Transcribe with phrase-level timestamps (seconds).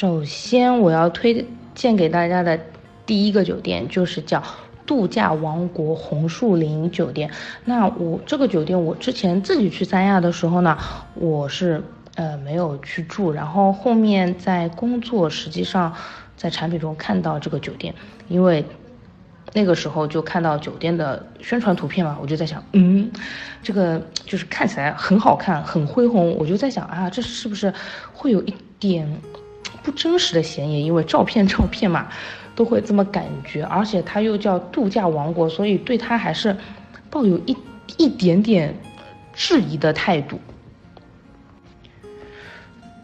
[0.00, 1.44] 首先我要推
[1.74, 2.56] 荐给大家的
[3.04, 4.40] 第一个酒店就是叫
[4.86, 7.28] 度假王国红树林酒店。
[7.64, 10.78] 那我这个酒店我之前自己去三亚的时候呢，
[11.14, 11.82] 我是
[12.14, 15.92] 呃没有去住，然后后面在工作，实际上
[16.36, 17.92] 在产品中看到这个酒店，
[18.28, 18.64] 因为。
[19.54, 23.10] 那个时候就看到酒店的宣传图片嘛，我就在想，嗯，
[23.62, 27.72] 这个就是看起来很好看，很恢宏，我就在想啊，这是不是
[28.12, 29.10] 会有一点
[29.88, 30.84] 不真实的嫌疑？
[30.84, 32.08] 因为照片照片嘛，
[32.54, 36.54] 都会这么感觉，而且它又叫度假王国，所以对它还是
[37.08, 37.56] 抱有一
[37.96, 38.74] 一点点
[39.32, 40.38] 质疑的态度。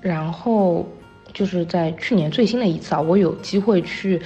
[0.02, 0.86] 然后
[1.32, 4.20] 就是在去年最新的一次啊，我有机会去。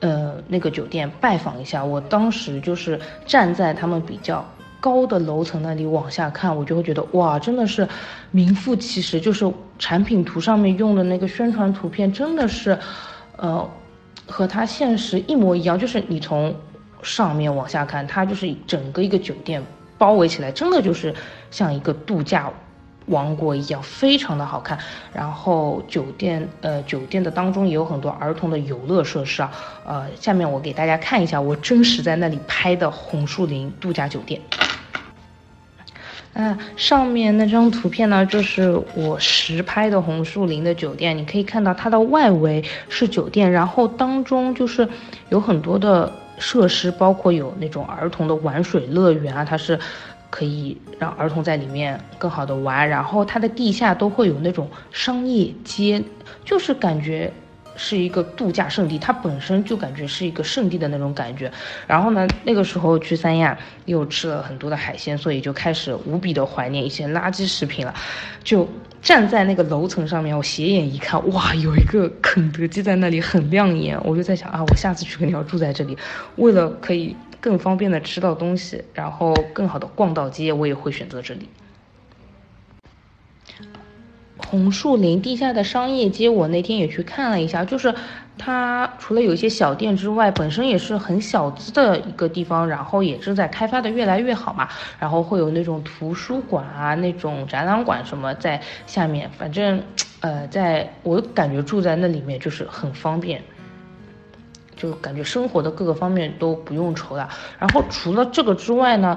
[0.00, 4.44] 呃，那个酒店拜访一下，我当时就是站在他们比较
[4.82, 7.88] 高的楼层那里往下看，我就会觉得哇，真的是
[8.32, 12.76] 名副其实，就是产品图上面用的那个宣传图片，真的是，
[13.36, 13.70] 呃，
[14.26, 16.52] 和它现实一模一样，就是你从
[17.00, 19.62] 上面往下看，它就是整个一个酒店
[19.96, 21.14] 包围起来，真的就是
[21.52, 22.50] 像一个度假。
[23.06, 24.78] 王国一样，非常的好看。
[25.12, 29.50] 然后酒店，呃，酒店的当中也有很多儿童的游乐设施啊。
[29.84, 34.40] 呃，下面我给大家看一下我真实在那里拍的红树林度假酒店。
[36.34, 41.16] 嗯，上面那张图片呢，就是我实拍的红树林的酒店。
[41.16, 44.88] 你可以看到它的外围是酒店，然后当中就是
[45.28, 49.78] 有很多的设施，包括有那种儿童的玩水乐园啊，它是。
[50.34, 56.02] 可以让儿童在里面更好的玩，然后它的地下都会有那种商业街，
[56.42, 57.30] 就是感觉
[57.76, 61.50] 是一个度假胜地，它本身就感觉是一个圣地的那种感觉。
[61.86, 63.56] 然后呢，那个时候去三亚
[63.86, 67.94] 又吃了很多的海鲜，所以就开始无比的怀念一些垃圾食品了。
[68.44, 68.68] 就
[69.00, 75.96] 站在那个楼层上面，我斜眼一看，哇，有一个肯德基在那里很亮眼，我就在想啊，我下次去肯定要住在这里，
[76.36, 77.16] 为了可以。
[77.42, 81.48] 更方便的吃到东西，然后更好的逛到街，我也会选择这里。
[84.52, 87.94] 红树林地下的商业街，我那天也去看了一下，就是
[88.36, 94.68] 它除了有一些小店之外，本身也是很小资的一个地方，然后也正在开发的越来越好嘛。
[94.98, 99.82] 然后会有那种图书馆啊，那种展览馆什么在下面，反正
[100.20, 103.42] 呃，在我感觉住在那里面就是很方便。
[104.76, 107.28] 就感觉生活的各个方面都不用愁了。
[107.58, 109.16] 然后除了这个之外呢，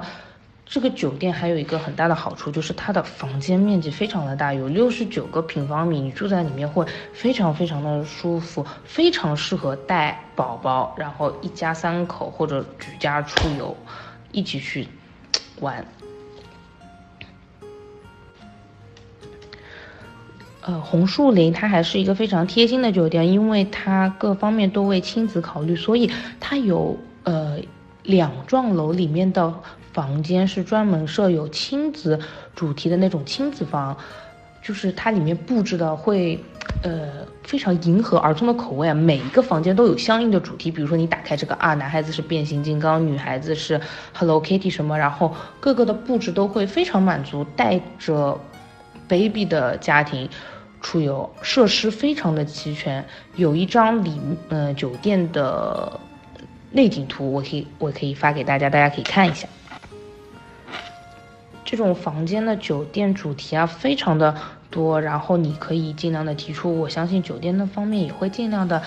[0.68, 13.76] 这个酒店还有一个很大的好处，就是它的房间面积非常的大，有六十九个平方米，你住在里面会非常非常的舒服，非常适合带宝宝，然后一家三口或者举家出游，
[14.32, 14.88] 一起去
[15.60, 15.86] 玩。
[20.62, 26.10] 呃，红树林它还是一个非常贴心的酒店，因为它各方面都为亲子考虑，所以
[26.40, 27.60] 它有呃
[28.06, 29.52] 两幢楼里面的
[29.92, 32.18] 房间是专门设有亲子
[32.54, 33.96] 主题的那种亲子房，
[34.62, 36.38] 就是它里面布置的会
[36.82, 43.80] 呃非常迎合儿童的口味啊，每一个房间都有相应的主题，比如说你打开这个啊，男孩子是变形金刚，女孩子是
[44.12, 48.38] Hello Kitty 什么，然后各个的布置都会非常满足带着
[49.08, 50.28] baby 的家庭。
[50.82, 55.98] 出游设施非常的齐全，有一张里呃酒店的
[56.76, 59.48] 内景图，我可以我可以发给大家，大家可以看一下。
[61.64, 64.36] 这种房间的酒店主题啊，非常的
[64.70, 68.82] 多，然后你可以尽量的提出，我相信酒店的方面也会尽量的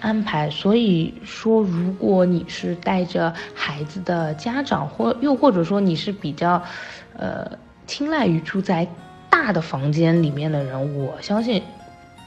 [0.00, 0.48] 安排。
[0.48, 6.62] 所以说，如果你是带着孩子的家长，或又或者说你是比较，
[7.16, 8.86] 呃，青睐于住在。
[9.28, 11.62] 大的房间里面的人，我相信，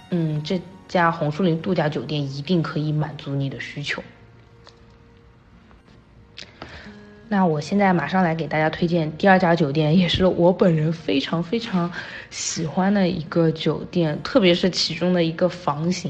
[0.09, 4.03] 嗯，这家红树林度假酒店一定可以满足你的需求。
[7.35, 11.91] 那我现在马上来给大家推荐第二家酒店，也是我本人非常非常
[12.29, 16.09] 喜欢的一个酒店，特别是其中的一个房型，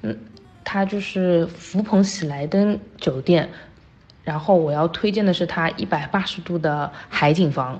[0.00, 0.18] 嗯，
[0.64, 3.46] 它就是福朋喜来登酒店，
[4.22, 7.78] 然后我要推荐的是它一百八十度的海景房。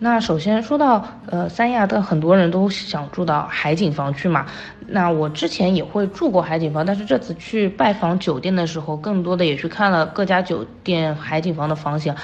[0.00, 4.46] 那首先说到，呃，三亚的很多人都想住到海景房去嘛。
[4.86, 12.14] 那我之前也会住过海景房，但是这次去拜访酒店的时候，更多的也去看了各家酒店海景房的房型。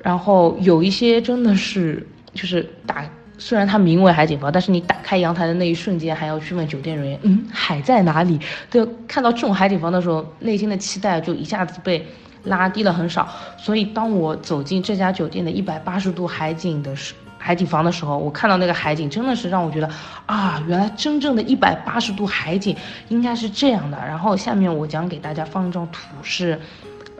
[0.00, 3.04] 然后有一些真的是，就是打，
[3.36, 8.38] 虽然它名为海景房，但是你打开阳台的那一瞬间，还要去问酒店人员，嗯，海在哪里？
[8.70, 12.06] 对，看到这种海景房的时候，内心的期待就一下子被。
[12.44, 19.88] 拉低了很少，所以当我走进这家酒店的一百八十度海景的时海景房的时候，我看到那个海景真的是让我觉得
[20.26, 22.76] 啊，原来真正的一百八十度海景
[23.08, 23.96] 应该是这样的。
[23.96, 26.60] 然后下面我将给大家放一张图，是，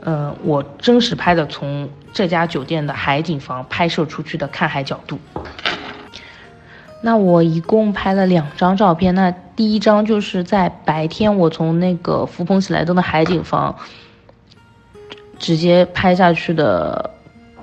[0.01, 5.17] 呃，我真实拍的从这家酒店的海景房拍摄出去的看海角度。
[7.01, 13.73] 那我一共拍了两张照片，那第一张就是在白天，我从那个福朋喜来登的海景房
[15.39, 17.09] 直接拍下去的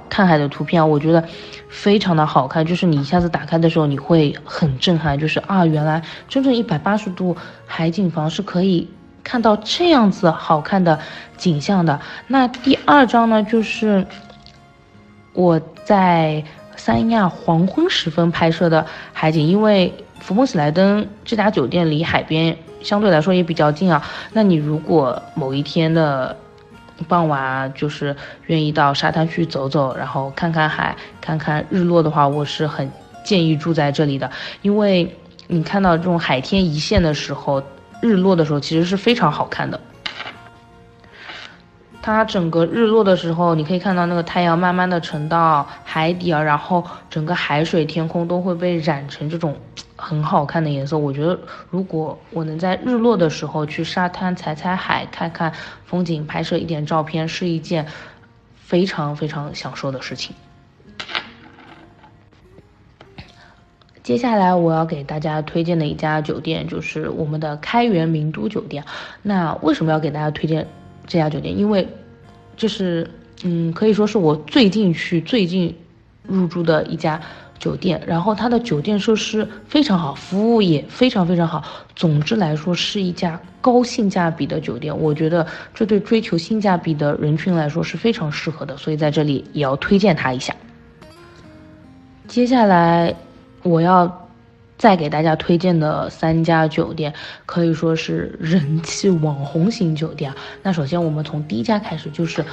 [0.08, 1.22] 看海的图片，我觉得
[1.68, 7.36] 非常的好看，就是你一下子打开的时候，你会很震撼，就是啊，原来真正一百八十度
[7.66, 8.90] 海景房是可以
[9.22, 10.98] 看到这样子好看的
[11.36, 12.00] 景象的。
[12.26, 14.06] 那第二张呢，就是
[15.34, 16.42] 我在。
[16.78, 24.06] 三亚黄昏时分拍摄的海景，因为福朋喜来登这家酒店离海边相对来说也比较近啊。
[24.34, 26.36] 那你如果某一天的
[27.08, 28.14] 傍晚啊，就是
[28.46, 32.90] 愿意到沙滩去走走，然后看看海、看看日落的话，我是很
[33.24, 34.30] 建议住在这里的，
[34.62, 35.14] 因为
[35.46, 37.62] 你看到这种海天一线的时候，
[38.00, 39.78] 日落的时候其实是非常好看的。
[42.14, 49.56] 它整个日落的时候，你可以看到那个太阳慢慢的沉到海底啊，然后整个海水、天空都会被染成这种
[49.96, 50.96] 很好看的颜色。
[50.96, 51.36] 我觉得，
[51.68, 55.52] 如果我能在日落的时候去沙滩踩踩海、看看
[55.84, 57.84] 风景、拍摄一点照片，是一件
[58.54, 60.36] 非常非常享受的事情。
[64.04, 68.84] 接下来我要给大家推荐的一家酒店就是我们的开元名都酒店。
[69.22, 70.68] 那为什么要给大家推荐？
[71.06, 71.86] 这家酒店，因为
[72.56, 73.08] 这是
[73.44, 75.74] 嗯，可以说是我最近去最近
[76.22, 77.20] 入住的一家
[77.58, 81.62] 酒店，然后它的酒店设施非常好，服务也非常非常好。
[81.94, 84.96] 总之来说，是一家高性价比的酒店。
[84.96, 90.54] 我觉得这对追求性价比的人群来说是非常适合的，所以在这里也要推荐它一下。
[92.26, 93.14] 接下来
[93.62, 94.25] 我要。
[94.78, 97.12] 再给大家推荐的三家酒店
[97.46, 100.32] 可以说是人气网红型酒店。
[100.62, 102.44] 那首先我们从第一家开始，就是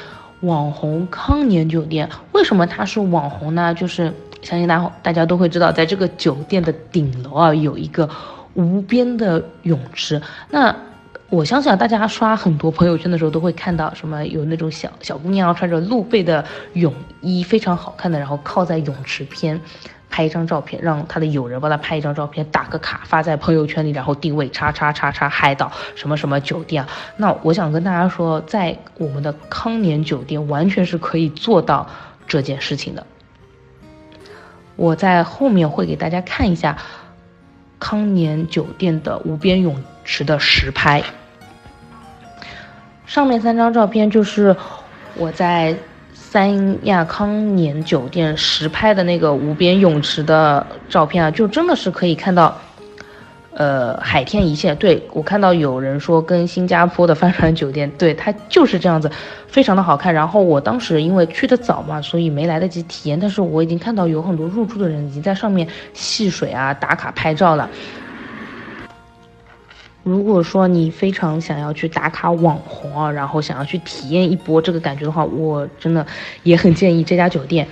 [0.41, 2.09] 网红康年酒店。
[2.31, 3.73] 为什么它是网红呢？
[3.73, 8.09] 就是相信大大家都会知道，在这个酒店的顶楼啊，有一个
[8.53, 10.21] 无边的泳池。
[10.49, 10.75] 那
[11.29, 16.43] 我相信啊，大家刷很多朋友圈的时候都会看到，什么有那种小小姑娘穿着露背的
[16.73, 19.59] 泳衣，非常好看的，然后靠在泳池边。
[20.13, 26.85] 拍一张照片，让他的友人帮他拍一张照片，打个卡发在朋友圈里，然后定位叉叉叉叉海岛什么什么酒店。
[27.17, 31.89] 那我想跟大家说，在我们的康年酒店完全是可以做到
[32.27, 33.03] 这件事情的。
[34.75, 36.77] 我在后面会给大家看一下
[37.79, 41.01] 康年酒店的无边泳池的实拍。
[43.07, 44.55] 上面三张照片就是
[45.15, 45.75] 我在。
[46.33, 52.59] 三亚康年酒店实拍的那个无边泳池的照片啊，就真的是可以看到，
[53.53, 54.75] 呃，海天一线。
[54.77, 59.11] 对我看到有人说跟新加坡的帆船酒店，对它就是这样子，
[59.45, 60.11] 非常的好看。
[60.11, 67.69] 然后我当时因为去的早嘛，所以没来得及体验，但是我已经看到有很多入住的人已经在上面戏水啊、打卡拍照了。
[70.03, 76.05] 如果说你非常想要去打卡网红啊，然后想要去体验一波这个感觉的话，我真的
[76.43, 77.65] 也很建议这家酒店。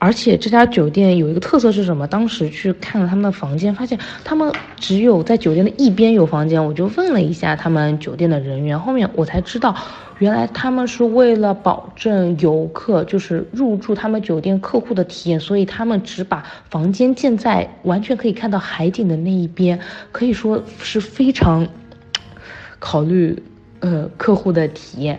[0.00, 2.06] 而且这家酒店有一个特色是什么？
[2.06, 6.64] 当时去看了他们的房间，发现他们只有在酒店的一边有房间。
[6.64, 9.74] 我就问了一下他们酒店的人员，后面我才知道，
[10.18, 19.80] 原来他们是为了保证游客就是入住他们酒店客户的体验，所以他们只把房间建在完全可以看到海景的那一边，
[20.12, 21.66] 可以说是非常
[22.78, 23.42] 考虑
[23.80, 25.18] 呃客户的体验。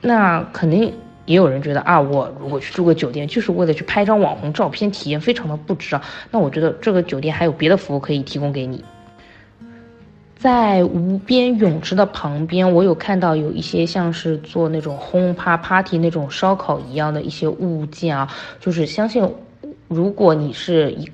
[0.00, 0.94] 那肯定。
[1.26, 6.02] 也有人觉得啊，我如果去住个酒店，就是为了去拍张网红照片，体验非常的不值啊。
[6.30, 8.84] 那我觉得这个酒店还有别的服务可以提供给你。
[10.36, 19.26] 在无边泳池的旁边，我有看到有一些像是做那种轰趴 party 那种烧烤一样的一些物件啊，就是相信
[19.88, 21.10] 如果你是一。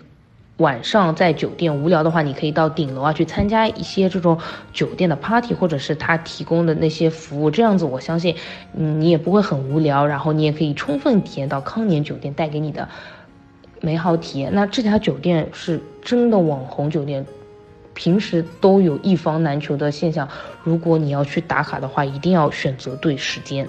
[0.60, 4.38] 晚上在酒店无聊的话，你可以到顶楼啊去参加一些这种
[4.74, 8.36] 酒店的 party，或者是他提供的那些服务，这样子我相信，
[8.72, 12.86] 你也不会很无聊，然后你也可以充分体验到康年酒店带给你的
[13.80, 14.54] 美好体验。
[14.54, 17.24] 那这家酒店是真的网红酒店，
[17.94, 20.28] 平时都有一房难求的现象。
[20.62, 23.66] 如果你要去打卡的话，一定要选择对时间。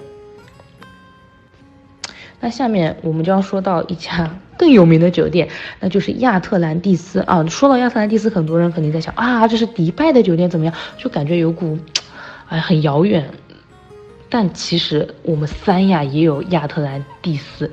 [2.38, 4.28] 那下面我们就要说到一家
[4.62, 5.48] 更有名的酒店，
[5.80, 7.44] 那就是亚特兰蒂斯啊。
[7.48, 10.72] 说到亚特兰蒂斯，很多人肯定在想啊，这是迪拜的酒店怎么样？
[10.96, 11.76] 就感觉有股，
[12.48, 13.28] 哎，很遥远。
[14.28, 17.68] 但其实我们三亚也有亚特兰蒂斯。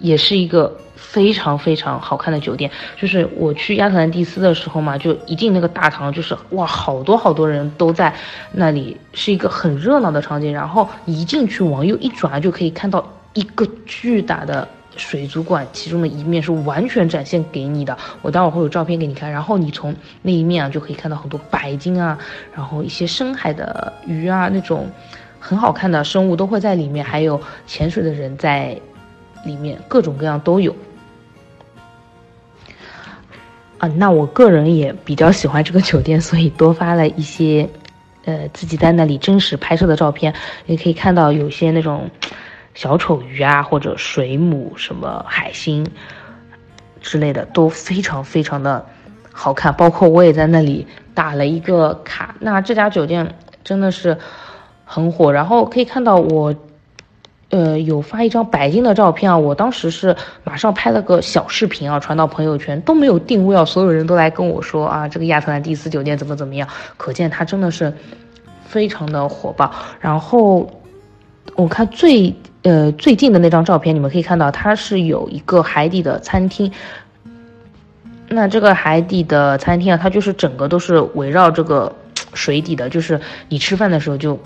[0.00, 2.70] 也是一个非常非常好看的酒店。
[2.96, 8.14] 就是我去亚特兰蒂斯的时候嘛，就一进那个大堂，就是哇，好多好多人都在
[8.52, 10.52] 那里，是一个很热闹的场景。
[10.54, 14.68] 然后一进去往右一转，就可以看到一个巨大的
[14.98, 17.96] 水族馆，其中的一面是完全展现给你的。
[18.20, 19.32] 我待会儿会有照片给你看。
[19.32, 22.18] 然后你从那一面啊，就可以看到很多白鲸啊，
[22.54, 24.86] 然后一些深海的鱼啊，那种
[25.40, 28.78] 很好看的生物都会在里面，还有潜水的人在。
[29.44, 30.74] 里面各种各样都有
[33.78, 37.66] 啊，那我个人也比较喜欢这个酒店，所以多发了一些，
[38.24, 40.34] 呃，自己在那里真实拍摄的照片。
[40.66, 42.10] 也可以看到有些那种
[42.78, 45.84] 小丑鱼啊，或者水母、什么海星
[47.00, 48.86] 之类的，都非常非常的
[49.32, 49.74] 好看。
[49.74, 52.36] 包括我也在那里打了一个卡。
[52.38, 54.16] 那这家酒店真的是
[54.84, 56.54] 很火，然后可以看到我。
[57.50, 66.68] 呃，有发一张白金的照片啊，我当时是马上拍了个小视频啊，传到朋友圈都没有定位啊，所有人都来跟我说啊，这个亚特兰蒂斯酒店怎么怎么样，
[66.98, 67.90] 可见它真的是
[68.66, 69.72] 非常的火爆。
[69.98, 70.70] 然后
[71.54, 76.72] 我看最呃最近的那张照片，你们可以看到它是有一个海底的餐厅，
[78.28, 81.94] 那这个海底的餐厅啊，它就是整个都是围绕这个
[82.34, 84.38] 水底的，就是你吃饭的时候就。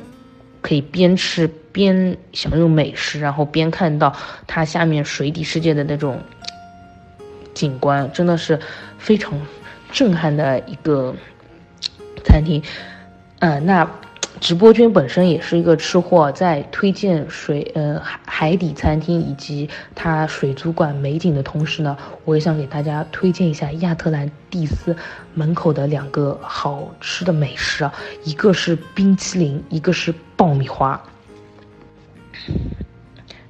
[0.65, 4.15] 可以边吃边享用美食，然后边看到
[4.47, 6.17] 它下面水底世界的那种
[7.53, 8.57] 景观，真的是
[8.97, 9.33] 非常
[9.91, 11.13] 震撼的一个
[12.23, 12.63] 餐厅。
[13.41, 13.91] 嗯，那。
[14.41, 24.97] 直播君本身也是一个吃货，在推荐水呃海海底餐厅以及它水族馆美景的同时呢，我也想给大家推荐一下亚特兰蒂斯
[25.33, 31.01] 门口的两个好吃的美食啊，一个是冰淇淋，一个是爆米花。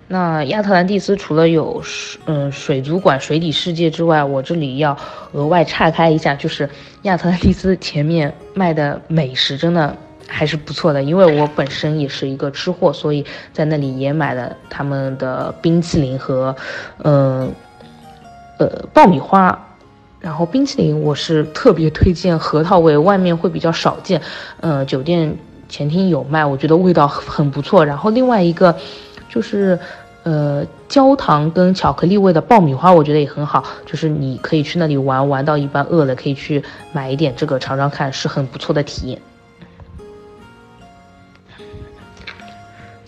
[0.09, 4.95] 那亚特兰蒂斯除了有水嗯水族馆水底世界之外，我这里要
[5.33, 6.69] 额外岔开一下，就是
[7.03, 9.97] 亚特兰蒂斯前面卖的美食真的。
[10.33, 16.57] 还是不错的，因为我本身也是一个吃货，所以在那里也买了他们的冰淇淋和，
[17.03, 17.47] 呃，
[18.59, 19.69] 呃爆米花。
[20.19, 24.23] 然后冰淇淋我是特别推荐核桃味，外面会比较少见，
[24.61, 25.37] 呃，酒店
[25.69, 27.85] 前厅有卖，我觉得味道很不错。
[27.85, 28.75] 然后另外一个
[29.29, 29.77] 就是，
[30.23, 36.63] 呃，焦糖跟巧克力味的爆米花，我觉得也很好，就是你可以去那里玩，玩到一半饿了可以去
[36.93, 39.21] 买一点这个尝尝看，是很不错的体验。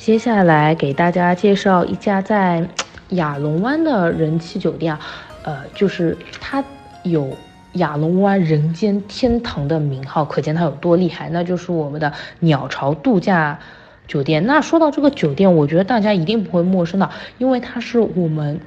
[0.04, 2.68] 接下来给大家介绍一家在
[3.08, 5.00] 亚龙湾的人气酒店啊，
[5.44, 6.62] 呃，就是它
[7.04, 7.34] 有
[7.76, 11.30] 亚龙湾人间天堂的名号，可见它有多厉害。
[11.30, 13.58] 那就是我们的鸟巢度假
[14.06, 14.44] 酒店。
[14.44, 17.08] 那说到这个酒店，我觉得大家一定不会陌生的，
[17.38, 18.60] 因为它是我们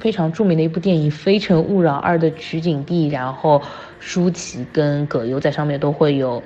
[0.00, 3.62] 非常著名的一部电影《非诚勿扰二》的取景地，然后
[4.00, 6.42] 舒淇跟葛优在上面都会有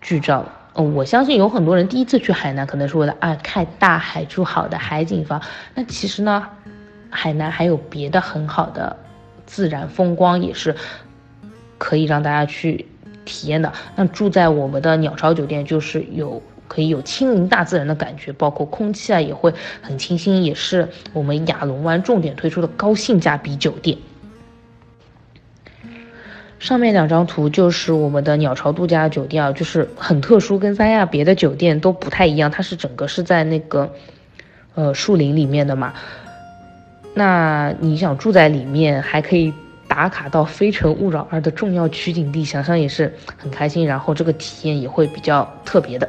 [0.00, 0.46] 剧照。
[0.76, 5.40] 嗯，我相信有很多人第一次去海南，可能是为了啊看大海、住好的海景房。
[5.74, 6.44] 那其实呢，
[7.08, 8.96] 海南还有别的很好的
[9.46, 10.74] 自然风光，也是
[11.78, 12.86] 可以让大家去
[13.24, 13.72] 体验的。
[13.94, 23.96] 那住在我们的鸟巢酒店，就是有可以有亲临大自然的感觉，包括空气啊也会很清新，也是我们亚龙湾重点推出的高性价比酒店。
[26.64, 32.50] 上面两张图就是我们的鸟巢度假酒店啊，就是很特殊，跟三亚别的酒店都不太一样。
[32.50, 33.92] 它是整个是在那个，
[34.74, 35.92] 呃，树林里面的嘛。
[37.12, 39.52] 那你想住在里面，还可以
[39.86, 43.86] 打卡到《非诚勿扰二》的重要取景地，想想也是很开心。
[43.86, 46.08] 然后这个体验也会比较特别的。